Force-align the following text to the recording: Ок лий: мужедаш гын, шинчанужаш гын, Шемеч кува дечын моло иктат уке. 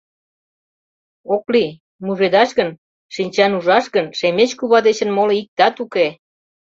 Ок 1.33 1.45
лий: 1.53 1.71
мужедаш 2.05 2.49
гын, 2.59 2.69
шинчанужаш 3.15 3.85
гын, 3.95 4.05
Шемеч 4.17 4.51
кува 4.59 4.79
дечын 4.87 5.09
моло 5.17 5.33
иктат 5.41 5.75
уке. 5.83 6.07